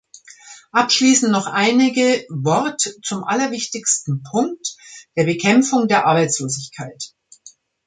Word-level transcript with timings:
Abschließend 0.71 1.31
noch 1.31 1.45
einige 1.45 2.25
Wort 2.31 2.81
zum 3.03 3.23
allerwichtigsten 3.23 4.23
Punkt, 4.23 4.75
der 5.15 5.25
Bekämpfung 5.25 5.87
der 5.87 6.07
Arbeitslosigkeit. 6.07 7.13